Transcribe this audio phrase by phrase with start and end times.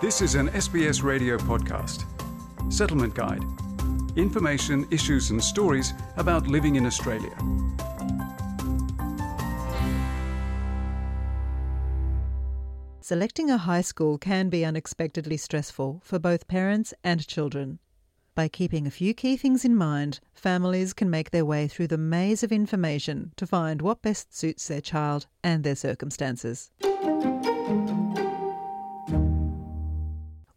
[0.00, 2.06] This is an SBS radio podcast.
[2.72, 3.44] Settlement Guide.
[4.16, 7.36] Information, issues, and stories about living in Australia.
[13.02, 17.78] Selecting a high school can be unexpectedly stressful for both parents and children.
[18.34, 21.98] By keeping a few key things in mind, families can make their way through the
[21.98, 26.70] maze of information to find what best suits their child and their circumstances.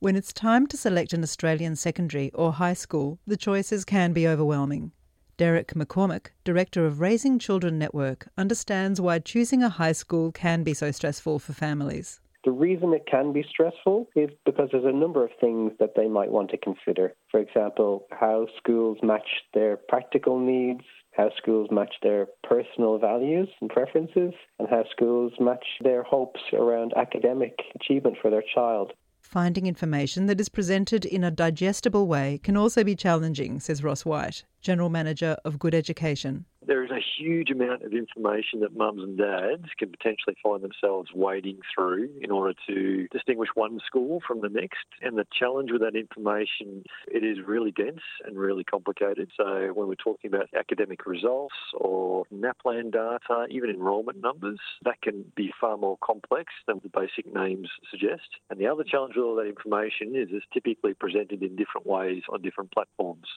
[0.04, 4.28] When it's time to select an Australian secondary or high school, the choices can be
[4.28, 4.92] overwhelming.
[5.38, 10.74] Derek McCormack, Director of Raising Children Network, understands why choosing a high school can be
[10.74, 12.20] so stressful for families.
[12.44, 16.10] The reason it can be stressful is because there's a number of things that they
[16.10, 17.14] might want to consider.
[17.32, 23.70] For example, how schools match their practical needs, how schools match their personal values and
[23.70, 28.92] preferences, and how schools match their hopes around academic achievement for their child.
[29.24, 34.06] Finding information that is presented in a digestible way can also be challenging, says Ross
[34.06, 36.46] White, General Manager of Good Education.
[36.66, 41.10] There is a huge amount of information that mums and dads can potentially find themselves
[41.14, 44.86] wading through in order to distinguish one school from the next.
[45.02, 49.30] And the challenge with that information, it is really dense and really complicated.
[49.36, 55.26] So when we're talking about academic results or NAPLAN data, even enrolment numbers, that can
[55.36, 58.30] be far more complex than the basic names suggest.
[58.50, 62.24] And the other challenge with all that information is it's typically presented in different ways
[62.32, 63.28] on different platforms.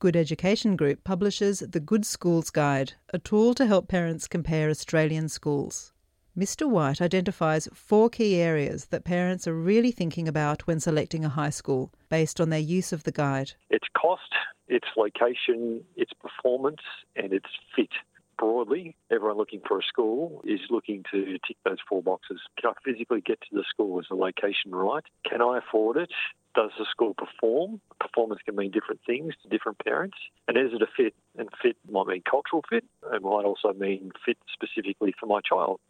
[0.00, 5.28] Good Education Group publishes the Good Schools Guide, a tool to help parents compare Australian
[5.28, 5.92] schools.
[6.34, 6.66] Mr.
[6.66, 11.50] White identifies four key areas that parents are really thinking about when selecting a high
[11.50, 13.52] school based on their use of the guide.
[13.68, 14.32] Its cost,
[14.68, 16.80] its location, its performance,
[17.14, 17.90] and its fit.
[18.38, 22.40] Broadly, everyone looking for a school is looking to tick those four boxes.
[22.58, 24.00] Can I physically get to the school?
[24.00, 25.04] Is the location right?
[25.28, 26.10] Can I afford it?
[26.54, 27.80] Does the school perform?
[28.00, 30.16] Performance can mean different things to different parents.
[30.48, 31.14] And is it a fit?
[31.38, 32.84] And fit might mean cultural fit.
[33.12, 35.80] It might also mean fit specifically for my child.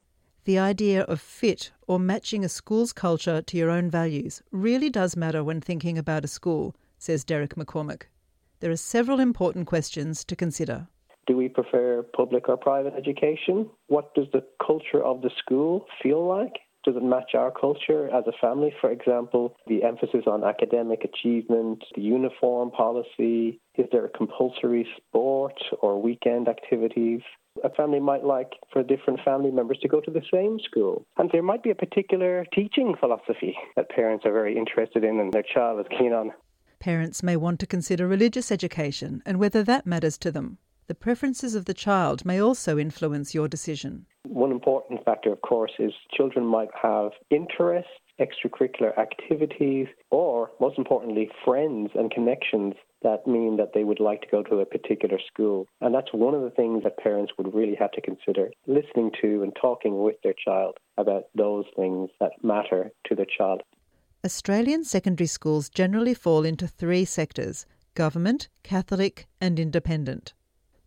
[0.44, 5.16] The idea of fit or matching a school's culture to your own values really does
[5.16, 8.04] matter when thinking about a school, says Derek McCormack.
[8.60, 10.88] There are several important questions to consider.
[11.26, 13.70] Do we prefer public or private education?
[13.86, 16.58] What does the culture of the school feel like?
[16.84, 18.72] Does it match our culture as a family?
[18.80, 25.58] For example, the emphasis on academic achievement, the uniform policy, is there a compulsory sport
[25.82, 27.20] or weekend activities?
[27.64, 31.04] A family might like for different family members to go to the same school.
[31.18, 35.32] And there might be a particular teaching philosophy that parents are very interested in and
[35.32, 36.32] their child is keen on.
[36.78, 40.56] Parents may want to consider religious education and whether that matters to them.
[40.86, 44.06] The preferences of the child may also influence your decision.
[44.24, 51.30] One important factor, of course, is children might have interests, extracurricular activities, or most importantly,
[51.44, 55.66] friends and connections that mean that they would like to go to a particular school.
[55.80, 59.42] And that's one of the things that parents would really have to consider listening to
[59.42, 63.62] and talking with their child about those things that matter to their child.
[64.22, 67.64] Australian secondary schools generally fall into three sectors
[67.94, 70.34] government, Catholic, and independent.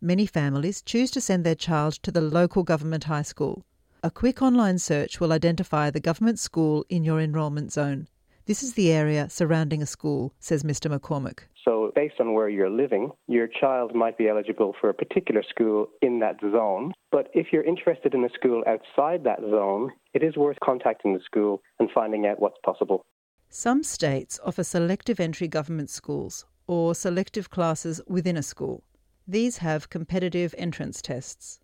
[0.04, 3.64] Many families choose to send their child to the local government high school.
[4.02, 8.08] A quick online search will identify the government school in your enrolment zone.
[8.44, 10.94] This is the area surrounding a school, says Mr.
[10.94, 11.44] McCormack.
[11.64, 15.86] So, based on where you're living, your child might be eligible for a particular school
[16.02, 16.92] in that zone.
[17.10, 21.24] But if you're interested in a school outside that zone, it is worth contacting the
[21.24, 23.06] school and finding out what's possible.
[23.48, 28.84] Some states offer selective entry government schools or selective classes within a school.
[29.26, 31.58] These have competitive entrance tests.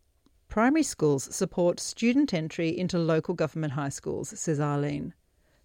[0.48, 5.12] Primary schools support student entry into local government high schools, says Arlene.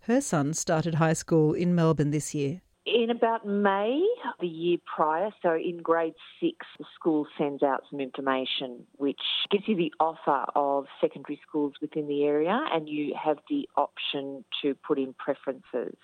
[0.01, 2.61] Her son started high school in Melbourne this year.
[2.85, 4.05] In about May
[4.39, 9.67] the year prior, so in grade six, the school sends out some information which gives
[9.67, 14.75] you the offer of secondary schools within the area and you have the option to
[14.75, 15.95] put in preferences.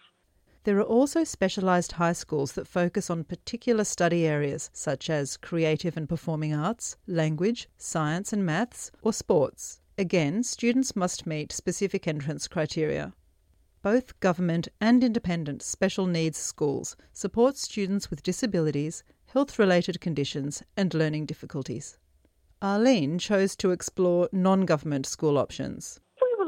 [0.64, 5.98] There are also specialised high schools that focus on particular study areas such as creative
[5.98, 9.82] and performing arts, language, science and maths, or sports.
[9.98, 13.14] Again, students must meet specific entrance criteria.
[13.82, 20.94] Both government and independent special needs schools support students with disabilities, health related conditions, and
[20.94, 21.98] learning difficulties.
[22.62, 26.00] Arlene chose to explore non government school options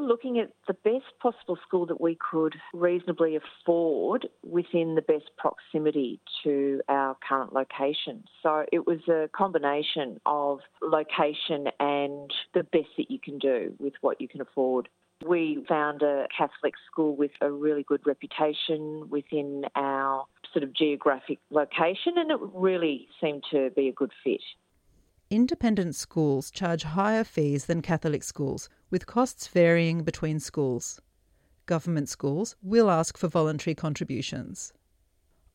[0.08, 6.20] looking at the best possible school that we could reasonably afford within the best proximity
[6.44, 8.24] to our current location.
[8.42, 13.94] So it was a combination of location and the best that you can do with
[14.02, 14.90] what you can afford.
[15.26, 21.40] We found a Catholic school with a really good reputation within our sort of geographic
[21.50, 24.42] location, and it really seemed to be a good fit.
[25.30, 31.00] Independent schools charge higher fees than Catholic schools, with costs varying between schools.
[31.66, 34.74] Government schools will ask for voluntary contributions.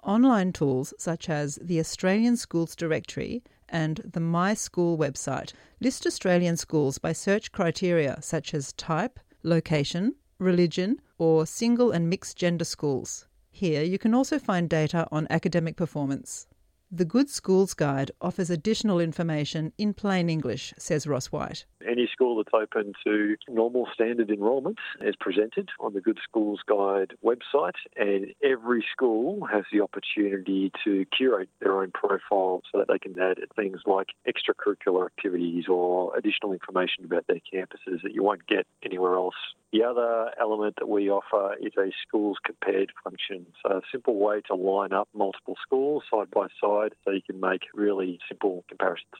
[0.02, 6.56] Online tools such as the Australian Schools Directory and the My School website list Australian
[6.56, 13.26] schools by search criteria such as type, location, religion, or single and mixed gender schools.
[13.50, 16.46] Here you can also find data on academic performance.
[16.90, 21.66] The Good Schools Guide offers additional information in plain English, says Ross White.
[21.86, 27.12] Any school that's open to normal standard enrolment is presented on the Good Schools Guide
[27.22, 32.98] website, and every school has the opportunity to curate their own profile so that they
[32.98, 38.46] can add things like extracurricular activities or additional information about their campuses that you won't
[38.46, 39.34] get anywhere else
[39.72, 43.46] the other element that we offer is a schools compared function.
[43.62, 47.40] So, a simple way to line up multiple schools side by side so you can
[47.40, 49.12] make really simple comparisons.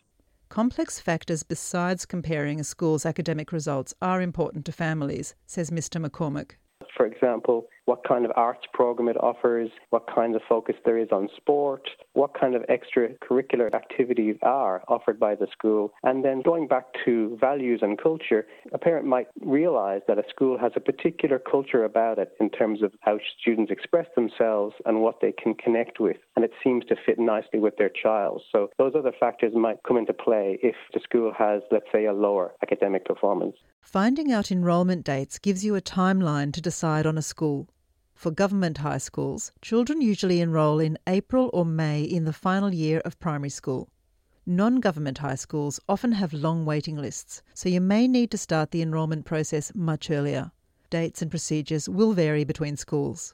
[0.49, 6.05] Complex factors besides comparing a school's academic results are important to families, says Mr.
[6.05, 6.53] McCormack.
[6.99, 11.09] For example, what kind of arts program it offers, what kind of focus there is
[11.13, 15.93] on sport, what kind of extracurricular activities are offered by the school.
[16.03, 20.59] And then going back to values and culture, a parent might realize that a school
[20.59, 25.21] has a particular culture about it in terms of how students express themselves and what
[25.23, 26.17] they can connect with.
[26.35, 28.43] And it seems to fit nicely with their child.
[28.51, 32.13] So those other factors might come into play if the school has, let's say, a
[32.13, 33.55] lower academic performance.
[33.91, 37.71] Finding out enrolment dates gives you a timeline to decide on a school.
[38.13, 43.01] For government high schools, children usually enrol in April or May in the final year
[43.07, 43.89] of primary school.
[44.45, 48.73] Non government high schools often have long waiting lists, so you may need to start
[48.73, 50.53] the enrolment process much earlier.
[50.91, 53.33] Dates and procedures will vary between schools.